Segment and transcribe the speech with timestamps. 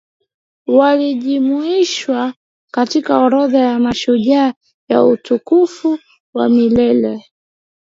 [0.67, 2.33] walijumuishwa
[2.71, 4.53] katika orodha ya mashujaa
[4.89, 5.99] wa utukufu
[6.33, 7.25] wa milele